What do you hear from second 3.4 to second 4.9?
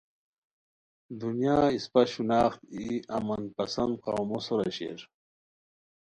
پسند قومو سورا